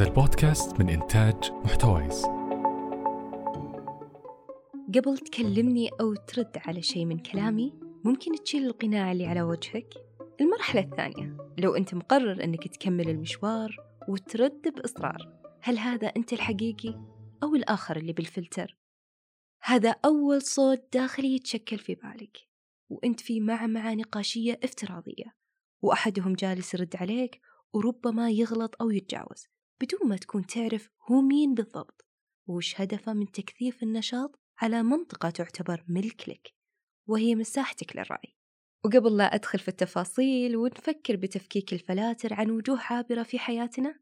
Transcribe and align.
هذا 0.00 0.08
البودكاست 0.08 0.80
من 0.80 0.88
إنتاج 0.88 1.52
محتويس. 1.52 2.24
قبل 4.94 5.18
تكلمني 5.18 5.90
أو 6.00 6.14
ترد 6.14 6.58
على 6.66 6.82
شيء 6.82 7.04
من 7.04 7.18
كلامي 7.18 7.72
ممكن 8.04 8.32
تشيل 8.44 8.66
القناع 8.66 9.12
اللي 9.12 9.26
على 9.26 9.42
وجهك؟ 9.42 9.94
المرحلة 10.40 10.80
الثانية 10.80 11.36
لو 11.58 11.74
أنت 11.74 11.94
مقرر 11.94 12.44
أنك 12.44 12.68
تكمل 12.68 13.08
المشوار 13.08 13.76
وترد 14.08 14.74
بإصرار 14.76 15.40
هل 15.62 15.78
هذا 15.78 16.06
أنت 16.06 16.32
الحقيقي 16.32 17.00
أو 17.42 17.54
الآخر 17.54 17.96
اللي 17.96 18.12
بالفلتر؟ 18.12 18.76
هذا 19.62 19.94
أول 20.04 20.42
صوت 20.42 20.82
داخلي 20.92 21.34
يتشكل 21.34 21.78
في 21.78 21.94
بالك 21.94 22.38
وأنت 22.88 23.20
في 23.20 23.40
معمعة 23.40 23.94
نقاشية 23.94 24.60
افتراضية 24.64 25.34
وأحدهم 25.82 26.32
جالس 26.32 26.74
يرد 26.74 26.96
عليك 26.96 27.40
وربما 27.72 28.30
يغلط 28.30 28.82
أو 28.82 28.90
يتجاوز. 28.90 29.46
بدون 29.82 30.08
ما 30.08 30.16
تكون 30.16 30.46
تعرف 30.46 30.90
هو 31.10 31.20
مين 31.20 31.54
بالضبط 31.54 32.06
وش 32.46 32.80
هدفه 32.80 33.12
من 33.12 33.32
تكثيف 33.32 33.82
النشاط 33.82 34.40
على 34.58 34.82
منطقة 34.82 35.30
تعتبر 35.30 35.84
ملك 35.88 36.28
لك 36.28 36.54
وهي 37.08 37.34
مساحتك 37.34 37.96
للرأي. 37.96 38.36
وقبل 38.84 39.16
لا 39.16 39.34
أدخل 39.34 39.58
في 39.58 39.68
التفاصيل 39.68 40.56
ونفكر 40.56 41.16
بتفكيك 41.16 41.72
الفلاتر 41.72 42.34
عن 42.34 42.50
وجوه 42.50 42.80
عابرة 42.80 43.22
في 43.22 43.38
حياتنا 43.38 44.00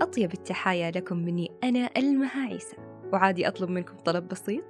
أطيب 0.00 0.32
التحايا 0.32 0.90
لكم 0.90 1.16
مني 1.16 1.48
أنا 1.64 1.90
ألمها 1.96 2.46
عيسى 2.46 2.76
وعادي 3.12 3.48
أطلب 3.48 3.70
منكم 3.70 3.96
طلب 3.96 4.28
بسيط. 4.28 4.64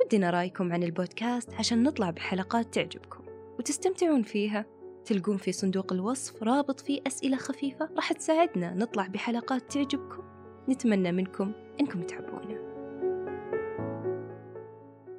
ودنا 0.00 0.30
رأيكم 0.30 0.72
عن 0.72 0.82
البودكاست 0.82 1.54
عشان 1.54 1.82
نطلع 1.82 2.10
بحلقات 2.10 2.74
تعجبكم 2.74 3.24
وتستمتعون 3.58 4.22
فيها. 4.22 4.73
تلقون 5.04 5.36
في 5.36 5.52
صندوق 5.52 5.92
الوصف 5.92 6.42
رابط 6.42 6.80
فيه 6.80 7.00
أسئلة 7.06 7.36
خفيفة؟ 7.36 7.90
راح 7.96 8.12
تساعدنا 8.12 8.74
نطلع 8.74 9.06
بحلقات 9.06 9.72
تعجبكم. 9.72 10.22
نتمنى 10.68 11.12
منكم 11.12 11.52
إنكم 11.80 12.02
تحبونا. 12.02 12.64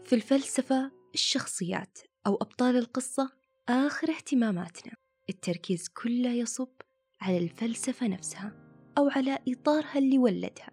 في 0.05 0.15
الفلسفة 0.15 0.91
الشخصيات 1.13 1.99
أو 2.27 2.35
أبطال 2.35 2.77
القصة 2.77 3.29
آخر 3.69 4.09
اهتماماتنا. 4.09 4.93
التركيز 5.29 5.87
كله 5.87 6.29
يصب 6.29 6.71
على 7.21 7.37
الفلسفة 7.37 8.07
نفسها 8.07 8.53
أو 8.97 9.09
على 9.09 9.39
إطارها 9.47 9.97
اللي 9.97 10.17
ولدها. 10.17 10.71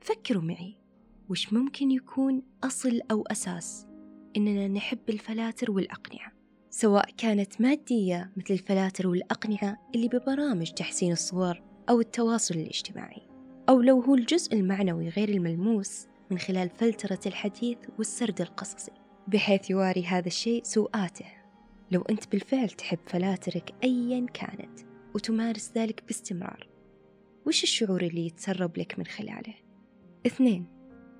فكروا 0.00 0.42
معي 0.42 0.76
وش 1.28 1.52
ممكن 1.52 1.90
يكون 1.90 2.42
أصل 2.64 3.00
أو 3.10 3.22
أساس 3.22 3.86
إننا 4.36 4.68
نحب 4.68 5.10
الفلاتر 5.10 5.70
والأقنعة؟ 5.70 6.39
سواء 6.70 7.10
كانت 7.16 7.60
مادية 7.60 8.30
مثل 8.36 8.54
الفلاتر 8.54 9.08
والأقنعة 9.08 9.78
اللي 9.94 10.08
ببرامج 10.08 10.70
تحسين 10.70 11.12
الصور 11.12 11.62
أو 11.88 12.00
التواصل 12.00 12.54
الاجتماعي 12.54 13.22
أو 13.68 13.80
لو 13.80 14.00
هو 14.00 14.14
الجزء 14.14 14.54
المعنوي 14.54 15.08
غير 15.08 15.28
الملموس 15.28 16.06
من 16.30 16.38
خلال 16.38 16.70
فلترة 16.70 17.20
الحديث 17.26 17.78
والسرد 17.98 18.40
القصصي 18.40 18.92
بحيث 19.28 19.70
يواري 19.70 20.04
هذا 20.04 20.26
الشيء 20.26 20.62
سوءاته 20.64 21.26
لو 21.90 22.02
أنت 22.02 22.32
بالفعل 22.32 22.68
تحب 22.68 22.98
فلاترك 23.06 23.74
أيا 23.84 24.26
كانت 24.34 24.80
وتمارس 25.14 25.72
ذلك 25.76 26.04
باستمرار 26.06 26.68
وش 27.46 27.62
الشعور 27.62 28.02
اللي 28.02 28.26
يتسرب 28.26 28.78
لك 28.78 28.98
من 28.98 29.06
خلاله؟ 29.06 29.54
اثنين 30.26 30.66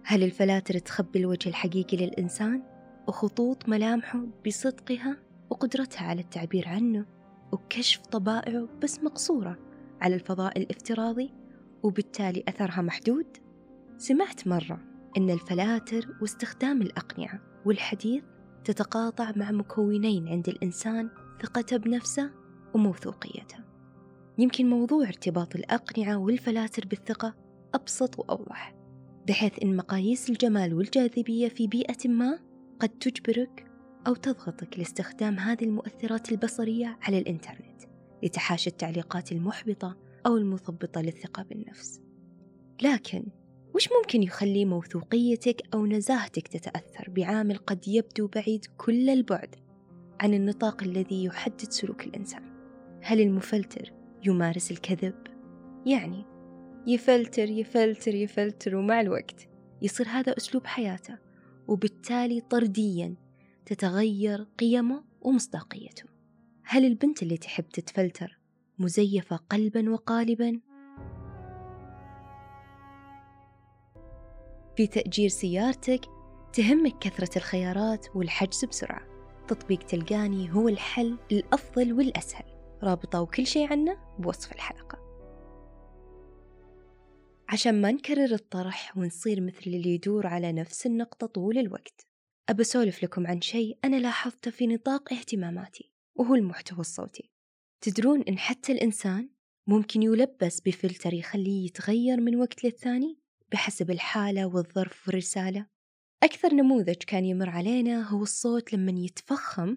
هل 0.04 0.22
الفلاتر 0.22 0.78
تخبي 0.78 1.18
الوجه 1.18 1.48
الحقيقي 1.48 1.96
للإنسان 1.96 2.62
وخطوط 3.08 3.68
ملامحه 3.68 4.26
بصدقها 4.46 5.29
وقدرتها 5.50 6.06
على 6.06 6.20
التعبير 6.20 6.68
عنه 6.68 7.06
وكشف 7.52 8.00
طبائعه 8.00 8.68
بس 8.82 8.98
مقصورة 8.98 9.58
على 10.00 10.14
الفضاء 10.14 10.58
الافتراضي 10.58 11.32
وبالتالي 11.82 12.44
أثرها 12.48 12.82
محدود؟ 12.82 13.26
سمعت 13.98 14.48
مرة 14.48 14.80
أن 15.16 15.30
الفلاتر 15.30 16.08
واستخدام 16.20 16.82
الأقنعة 16.82 17.40
والحديث 17.66 18.24
تتقاطع 18.64 19.32
مع 19.36 19.50
مكونين 19.50 20.28
عند 20.28 20.48
الإنسان 20.48 21.10
ثقته 21.42 21.76
بنفسه 21.76 22.30
وموثوقيته 22.74 23.56
يمكن 24.38 24.70
موضوع 24.70 25.06
ارتباط 25.06 25.56
الأقنعة 25.56 26.16
والفلاتر 26.16 26.86
بالثقة 26.86 27.34
أبسط 27.74 28.18
وأوضح 28.18 28.74
بحيث 29.28 29.52
أن 29.62 29.76
مقاييس 29.76 30.30
الجمال 30.30 30.74
والجاذبية 30.74 31.48
في 31.48 31.66
بيئة 31.66 32.08
ما 32.08 32.38
قد 32.80 32.88
تجبرك 32.88 33.69
أو 34.06 34.14
تضغطك 34.14 34.78
لاستخدام 34.78 35.38
هذه 35.38 35.64
المؤثرات 35.64 36.32
البصرية 36.32 36.98
على 37.02 37.18
الإنترنت 37.18 37.82
لتحاشي 38.22 38.70
التعليقات 38.70 39.32
المحبطة 39.32 39.96
أو 40.26 40.36
المثبطة 40.36 41.00
للثقة 41.00 41.42
بالنفس 41.42 42.00
لكن 42.82 43.24
وش 43.74 43.88
ممكن 43.92 44.22
يخلي 44.22 44.64
موثوقيتك 44.64 45.62
أو 45.74 45.86
نزاهتك 45.86 46.48
تتأثر 46.48 47.10
بعامل 47.10 47.56
قد 47.56 47.88
يبدو 47.88 48.26
بعيد 48.26 48.66
كل 48.76 49.10
البعد 49.10 49.56
عن 50.20 50.34
النطاق 50.34 50.82
الذي 50.82 51.24
يحدد 51.24 51.70
سلوك 51.70 52.06
الإنسان 52.06 52.42
هل 53.02 53.20
المفلتر 53.20 53.92
يمارس 54.26 54.70
الكذب؟ 54.70 55.14
يعني 55.86 56.24
يفلتر 56.86 57.50
يفلتر 57.50 58.14
يفلتر 58.14 58.76
ومع 58.76 59.00
الوقت 59.00 59.48
يصير 59.82 60.08
هذا 60.08 60.36
أسلوب 60.36 60.66
حياته 60.66 61.18
وبالتالي 61.68 62.40
طرديا 62.40 63.14
تتغير 63.70 64.46
قيمه 64.58 65.04
ومصداقيته. 65.20 66.04
هل 66.64 66.84
البنت 66.84 67.22
اللي 67.22 67.36
تحب 67.36 67.68
تتفلتر 67.68 68.38
مزيفة 68.78 69.36
قلبا 69.36 69.90
وقالبا؟ 69.90 70.60
في 74.76 74.86
تأجير 74.86 75.28
سيارتك 75.28 76.00
تهمك 76.52 76.98
كثرة 76.98 77.38
الخيارات 77.38 78.06
والحجز 78.16 78.64
بسرعة. 78.64 79.02
تطبيق 79.48 79.78
تلقاني 79.78 80.52
هو 80.52 80.68
الحل 80.68 81.18
الأفضل 81.32 81.92
والأسهل. 81.92 82.44
رابطة 82.82 83.20
وكل 83.20 83.46
شيء 83.46 83.72
عنه 83.72 83.96
بوصف 84.18 84.52
الحلقة. 84.52 84.98
عشان 87.48 87.80
ما 87.80 87.90
نكرر 87.90 88.34
الطرح 88.34 88.96
ونصير 88.96 89.40
مثل 89.40 89.62
اللي 89.66 89.94
يدور 89.94 90.26
على 90.26 90.52
نفس 90.52 90.86
النقطة 90.86 91.26
طول 91.26 91.58
الوقت. 91.58 92.09
أبى 92.50 92.62
أسولف 92.62 93.02
لكم 93.02 93.26
عن 93.26 93.40
شيء 93.40 93.78
أنا 93.84 93.96
لاحظته 93.96 94.50
في 94.50 94.66
نطاق 94.66 95.12
اهتماماتي 95.12 95.92
وهو 96.14 96.34
المحتوى 96.34 96.80
الصوتي. 96.80 97.30
تدرون 97.80 98.22
إن 98.22 98.38
حتى 98.38 98.72
الإنسان 98.72 99.30
ممكن 99.66 100.02
يلبس 100.02 100.60
بفلتر 100.60 101.14
يخليه 101.14 101.66
يتغير 101.66 102.20
من 102.20 102.36
وقت 102.36 102.64
للثاني 102.64 103.18
بحسب 103.52 103.90
الحالة 103.90 104.46
والظرف 104.46 105.08
والرسالة؟ 105.08 105.66
أكثر 106.22 106.54
نموذج 106.54 106.96
كان 106.96 107.24
يمر 107.24 107.50
علينا 107.50 108.08
هو 108.08 108.22
الصوت 108.22 108.72
لما 108.72 108.92
يتفخم 109.00 109.76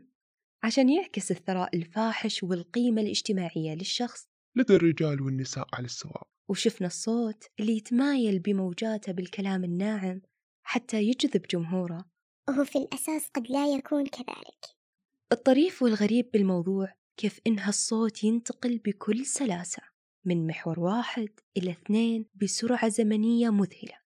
عشان 0.64 0.90
يعكس 0.90 1.32
الثراء 1.32 1.76
الفاحش 1.76 2.44
والقيمة 2.44 3.02
الاجتماعية 3.02 3.74
للشخص. 3.76 4.28
لدى 4.56 4.76
الرجال 4.76 5.22
والنساء 5.22 5.68
على 5.74 5.86
السواء. 5.86 6.28
وشفنا 6.50 6.88
الصوت 6.88 7.44
اللي 7.60 7.78
يتمايل 7.78 8.40
بموجاته 8.40 9.12
بالكلام 9.12 9.64
الناعم 9.64 10.22
حتى 10.64 11.04
يجذب 11.04 11.42
جمهوره. 11.42 12.13
وهو 12.50 12.64
في 12.64 12.78
الأساس 12.78 13.28
قد 13.28 13.48
لا 13.50 13.68
يكون 13.68 14.06
كذلك. 14.06 14.66
الطريف 15.32 15.84
والغريب 15.84 16.32
بالموضوع 16.32 16.94
كيف 17.18 17.40
إن 17.48 17.60
هالصوت 17.60 18.24
ينتقل 18.24 18.78
بكل 18.78 19.26
سلاسة 19.26 19.82
من 20.26 20.48
محور 20.48 20.80
واحد 20.80 21.30
إلى 21.58 21.72
اثنين 21.72 22.26
بسرعة 22.36 22.90
زمنية 22.90 23.50
مذهلة 23.50 23.98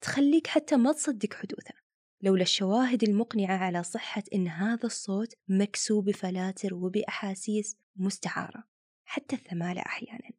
تخليك 0.00 0.46
حتى 0.46 0.76
ما 0.76 0.92
تصدق 0.92 1.34
حدوثه. 1.34 1.74
لولا 2.22 2.42
الشواهد 2.42 3.02
المقنعة 3.02 3.56
على 3.56 3.82
صحة 3.82 4.22
إن 4.34 4.48
هذا 4.48 4.86
الصوت 4.86 5.34
مكسو 5.48 6.00
بفلاتر 6.00 6.74
وبأحاسيس 6.74 7.76
مستعارة 7.96 8.64
حتى 9.04 9.36
الثمالة 9.36 9.80
أحيانا. 9.80 10.30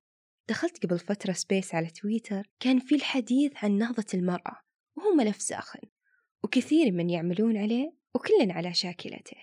دخلت 0.50 0.86
قبل 0.86 1.00
فترة 1.00 1.34
space 1.34 1.76
على 1.76 1.88
تويتر 1.88 2.50
كان 2.60 2.80
في 2.80 2.96
الحديث 2.96 3.52
عن 3.56 3.78
نهضة 3.78 4.06
المرأة 4.14 4.62
وهو 4.96 5.14
ملف 5.16 5.42
ساخن 5.42 5.80
وكثير 6.48 6.92
من 6.92 7.10
يعملون 7.10 7.58
عليه 7.58 7.94
وكل 8.16 8.52
على 8.52 8.74
شاكلته. 8.74 9.38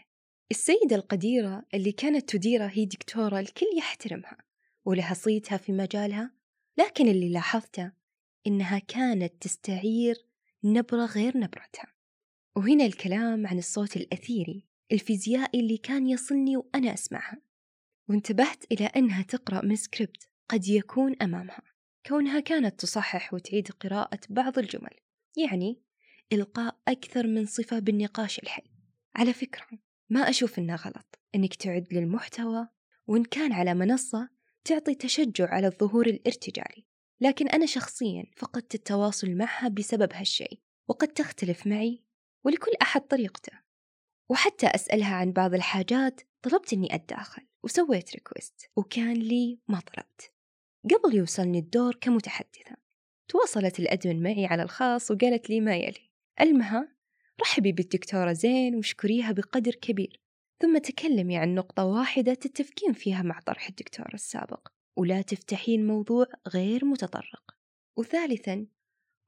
السيدة 0.50 0.96
القديرة 0.96 1.64
اللي 1.74 1.92
كانت 1.92 2.28
تديره 2.30 2.66
هي 2.66 2.84
دكتورة 2.84 3.40
الكل 3.40 3.66
يحترمها 3.78 4.38
ولها 4.84 5.14
صيتها 5.14 5.56
في 5.56 5.72
مجالها 5.72 6.34
لكن 6.78 7.08
اللي 7.08 7.28
لاحظته 7.28 7.92
إنها 8.46 8.78
كانت 8.78 9.42
تستعير 9.42 10.26
نبرة 10.64 11.04
غير 11.04 11.38
نبرتها. 11.38 11.86
وهنا 12.56 12.86
الكلام 12.86 13.46
عن 13.46 13.58
الصوت 13.58 13.96
الأثيري 13.96 14.66
الفيزيائي 14.92 15.60
اللي 15.60 15.76
كان 15.76 16.08
يصلني 16.08 16.56
وأنا 16.56 16.94
أسمعها. 16.94 17.40
وانتبهت 18.08 18.64
إلى 18.72 18.84
أنها 18.84 19.22
تقرأ 19.22 19.64
من 19.64 19.76
سكريبت 19.76 20.28
قد 20.48 20.68
يكون 20.68 21.16
أمامها. 21.22 21.62
كونها 22.06 22.40
كانت 22.40 22.80
تصحح 22.80 23.34
وتعيد 23.34 23.68
قراءة 23.70 24.20
بعض 24.30 24.58
الجمل 24.58 24.96
يعني 25.36 25.83
إلقاء 26.32 26.76
أكثر 26.88 27.26
من 27.26 27.46
صفة 27.46 27.78
بالنقاش 27.78 28.38
الحي. 28.38 28.62
على 29.16 29.32
فكرة 29.32 29.66
ما 30.10 30.20
أشوف 30.20 30.58
إنه 30.58 30.74
غلط 30.74 31.18
إنك 31.34 31.54
تعد 31.54 31.86
للمحتوى 31.92 32.68
وإن 33.06 33.24
كان 33.24 33.52
على 33.52 33.74
منصة 33.74 34.28
تعطي 34.64 34.94
تشجع 34.94 35.48
على 35.48 35.66
الظهور 35.66 36.06
الارتجالي. 36.06 36.86
لكن 37.20 37.48
أنا 37.48 37.66
شخصيا 37.66 38.24
فقدت 38.36 38.74
التواصل 38.74 39.30
معها 39.30 39.68
بسبب 39.68 40.12
هالشيء 40.12 40.60
وقد 40.88 41.08
تختلف 41.08 41.66
معي 41.66 42.04
ولكل 42.44 42.72
أحد 42.82 43.00
طريقته. 43.00 43.52
وحتى 44.28 44.66
أسألها 44.66 45.14
عن 45.14 45.32
بعض 45.32 45.54
الحاجات 45.54 46.20
طلبت 46.42 46.72
إني 46.72 46.94
أتداخل 46.94 47.42
وسويت 47.62 48.14
request 48.14 48.70
وكان 48.76 49.14
لي 49.14 49.58
ما 49.68 49.80
طلبت 49.80 50.32
قبل 50.84 51.14
يوصلني 51.16 51.58
الدور 51.58 51.94
كمتحدثة. 51.94 52.76
تواصلت 53.28 53.80
ال 53.80 53.87
admin 53.87 54.22
معي 54.22 54.46
على 54.46 54.62
الخاص 54.62 55.10
وقالت 55.10 55.50
لي 55.50 55.60
ما 55.60 55.76
يلي. 55.76 56.13
المها 56.40 56.88
رحبي 57.40 57.72
بالدكتورة 57.72 58.32
زين 58.32 58.74
واشكريها 58.74 59.32
بقدر 59.32 59.74
كبير 59.74 60.20
ثم 60.60 60.78
تكلمي 60.78 61.36
عن 61.36 61.54
نقطة 61.54 61.84
واحدة 61.84 62.34
تتفقين 62.34 62.92
فيها 62.92 63.22
مع 63.22 63.40
طرح 63.40 63.68
الدكتور 63.68 64.06
السابق 64.14 64.68
ولا 64.96 65.22
تفتحين 65.22 65.86
موضوع 65.86 66.26
غير 66.48 66.84
متطرق. 66.84 67.56
وثالثا 67.96 68.66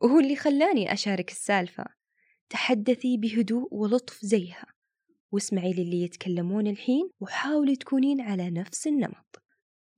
وهو 0.00 0.20
اللي 0.20 0.36
خلاني 0.36 0.92
أشارك 0.92 1.30
السالفة 1.30 1.84
تحدثي 2.50 3.16
بهدوء 3.16 3.74
ولطف 3.74 4.24
زيها 4.24 4.66
واسمعي 5.32 5.72
للي 5.72 6.02
يتكلمون 6.02 6.66
الحين 6.66 7.10
وحاولي 7.20 7.76
تكونين 7.76 8.20
على 8.20 8.50
نفس 8.50 8.86
النمط. 8.86 9.42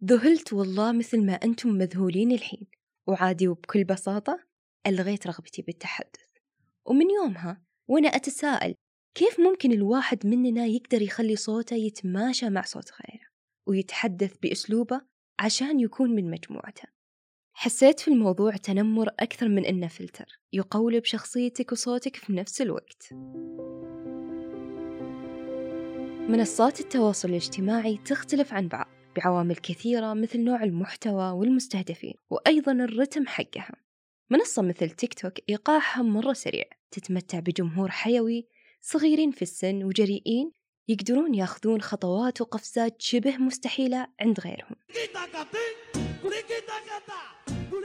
ذهلت 0.05 0.52
والله 0.52 0.93
مثل 0.93 1.26
ما 1.26 1.32
أنتم 1.32 1.69
مذهولين 1.69 2.32
الحين 2.32 2.66
وعادي 3.06 3.49
وبكل 3.49 3.84
بساطة 3.84 4.44
ألغيت 4.87 5.26
رغبتي 5.26 5.62
بالتحدث. 5.62 6.27
ومن 6.88 7.11
يومها 7.11 7.62
وأنا 7.88 8.08
أتساءل 8.08 8.75
كيف 9.14 9.40
ممكن 9.40 9.73
الواحد 9.73 10.26
مننا 10.26 10.67
يقدر 10.67 11.02
يخلي 11.02 11.37
صوته 11.37 11.76
يتماشى 11.76 12.50
مع 12.50 12.62
صوت 12.62 12.90
غيره 12.93 13.26
ويتحدث 13.69 14.37
بأسلوبه 14.43 15.00
عشان 15.38 15.81
يكون 15.81 16.11
من 16.11 16.31
مجموعته؟ 16.31 16.88
حسيت 17.52 18.00
في 18.00 18.08
الموضوع 18.08 18.56
تنمر 18.56 19.08
أكثر 19.08 19.49
من 19.49 19.64
إنه 19.64 19.88
فلتر 19.88 20.40
يقولب 20.52 21.05
شخصيتك 21.05 21.73
وصوتك 21.73 22.17
في 22.17 22.32
نفس 22.32 22.62
الوقت. 22.62 23.12
منصات 26.29 26.81
التواصل 26.81 27.29
الاجتماعي 27.29 27.96
تختلف 27.96 28.52
عن 28.52 28.69
بعض 28.69 28.87
بعوامل 29.17 29.56
كثيرة 29.56 30.14
مثل 30.14 30.41
نوع 30.41 30.62
المحتوى 30.62 31.31
والمستهدفين 31.31 32.14
وأيضا 32.31 32.73
الرتم 32.73 33.26
حقها 33.26 33.73
منصة 34.31 34.62
مثل 34.62 34.91
تيك 34.91 35.14
توك 35.14 35.32
إيقاعها 35.49 36.02
مرة 36.02 36.32
سريع 36.32 36.77
تتمتع 36.90 37.38
بجمهور 37.38 37.90
حيوي 37.90 38.46
صغيرين 38.81 39.31
في 39.31 39.43
السن 39.43 39.85
وجريئين 39.85 40.52
يقدرون 40.88 41.35
ياخذون 41.35 41.81
خطوات 41.81 42.40
وقفزات 42.40 43.02
شبه 43.02 43.37
مستحيلة 43.37 44.06
عند 44.20 44.40
غيرهم. 44.40 44.76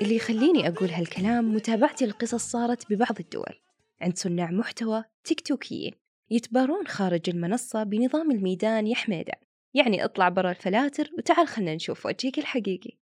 اللي 0.02 0.16
يخليني 0.16 0.68
أقول 0.68 0.90
هالكلام 0.90 1.56
متابعتي 1.56 2.06
القصص 2.06 2.52
صارت 2.52 2.94
ببعض 2.94 3.20
الدول 3.20 3.60
عند 4.02 4.18
صناع 4.18 4.52
محتوى 4.52 5.04
تيك 5.24 5.42
توكيين 5.42 5.94
يتبارون 6.32 6.88
خارج 6.88 7.30
المنصة 7.30 7.84
بنظام 7.84 8.32
الميدان 8.32 8.88
يا 8.88 8.96
حميدة 8.96 9.34
يعني 9.74 10.06
اطلع 10.06 10.30
برا 10.30 10.52
الفلاتر 10.52 11.10
وتعال 11.18 11.48
خلنا 11.48 11.76
نشوف 11.76 12.06
وجهك 12.06 12.40
الحقيقي. 12.40 12.98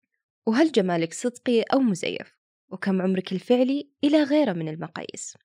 وهل 0.47 0.73
جمالك 0.73 1.13
صدقي 1.13 1.63
أو 1.63 1.79
مزيف؟ 1.79 2.37
وكم 2.69 3.03
عمرك 3.03 3.33
الفعلي 3.33 3.91
إلى 4.05 4.23
غيره 4.23 4.53
من 4.53 4.69
المقاييس؟ 4.69 5.37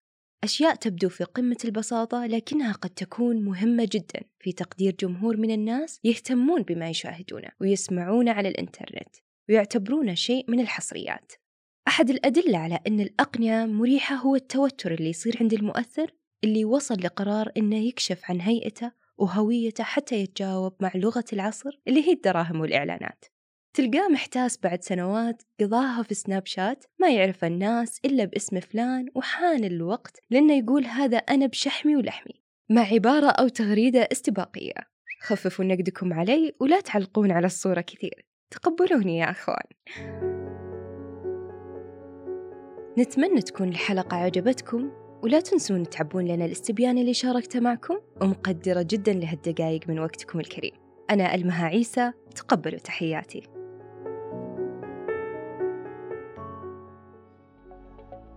أشياء 0.44 0.76
تبدو 0.76 1.10
في 1.10 1.24
قمة 1.24 1.58
البساطة 1.66 2.26
لكنها 2.26 2.72
قد 2.72 2.90
تكون 2.90 3.42
مهمة 3.42 3.90
جدا 3.92 4.22
في 4.40 4.52
تقدير 4.52 4.96
جمهور 5.00 5.38
من 5.38 5.52
الناس 5.52 6.00
يهتمون 6.04 6.64
بما 6.64 6.90
يشاهدونه 6.90 7.50
ويسمعونه 7.62 8.32
على 8.32 8.50
الإنترنت 8.50 9.16
ويعتبرونه 9.50 10.14
شيء 10.14 10.52
من 10.52 10.60
الحصريات. 10.60 11.32
أحد 11.88 12.10
الأدلة 12.10 12.58
على 12.58 12.80
أن 12.88 13.00
الأقنية 13.00 13.66
مريحة 13.66 14.16
هو 14.16 14.36
التوتر 14.36 14.94
اللي 14.94 15.10
يصير 15.10 15.38
عند 15.42 15.54
المؤثر 15.54 16.12
اللي 16.44 16.66
وصل 16.66 16.96
لقرار 16.96 17.52
أنه 17.58 17.78
يكشف 17.78 18.22
عن 18.30 18.42
هيئته 18.42 18.92
وهويته 19.18 19.84
حتى 19.84 20.16
يتجاوب 20.16 20.76
مع 20.80 20.92
لغة 20.96 21.26
العصر 21.34 21.82
اللي 21.88 22.08
هي 22.08 22.14
الدراهم 22.14 22.60
والإعلانات. 22.60 23.26
تلقاه 23.76 24.08
محتاس 24.08 24.60
بعد 24.64 24.84
سنوات 24.84 25.44
قضاها 25.60 26.04
في 26.04 26.14
سناب 26.14 26.46
شات 26.46 26.86
ما 27.00 27.10
يعرف 27.10 27.46
الناس 27.46 28.00
إلا 28.06 28.26
باسم 28.26 28.60
فلان 28.60 29.06
وحان 29.16 29.64
الوقت 29.64 30.20
لأنه 30.30 30.58
يقول 30.58 30.86
هذا 30.86 31.18
أنا 31.18 31.46
بشحمي 31.46 31.96
ولحمي. 31.96 32.42
مع 32.70 32.82
عبارة 32.82 33.28
أو 33.28 33.48
تغريدة 33.48 34.08
استباقية. 34.12 34.74
خففوا 35.22 35.66
نقدكم 35.66 36.14
علي 36.14 36.56
ولا 36.60 36.80
تعلقون 36.80 37.32
على 37.32 37.46
الصورة 37.46 37.82
كثير. 37.82 38.26
تقبلوني 38.52 39.18
يا 39.18 39.32
أخوان. 39.32 39.68
نتمنى 42.98 43.42
تكون 43.42 43.70
الحلقة 43.70 44.18
عجبتكم 44.18 44.92
ولا 45.24 45.40
تنسون 45.40 45.90
تعبون 45.90 46.26
لنا 46.26 46.46
الاستبيان 46.46 46.98
اللي 46.98 47.14
شاركته 47.14 47.60
معكم 47.60 47.98
ومقدرة 48.22 48.86
جدا 48.90 49.14
لهالدقايق 49.14 49.90
من 49.90 50.00
وقتكم 50.00 50.40
الكريم. 50.40 50.74
أنا 51.10 51.36
ألمها 51.36 51.66
عيسى 51.66 52.12
تقبلوا 52.36 52.80
تحياتي. 52.80 53.55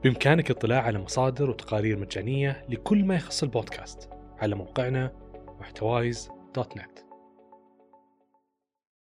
بإمكانك 0.05 0.51
الاطلاع 0.51 0.83
على 0.83 0.99
مصادر 0.99 1.51
وتقارير 1.51 1.99
مجانية 1.99 2.67
لكل 2.69 3.05
ما 3.05 3.15
يخص 3.15 3.43
البودكاست 3.43 4.11
على 4.39 4.55
موقعنا 4.55 5.13
محتوايز 5.61 6.31
دوت 6.55 6.77
نت. 6.77 7.08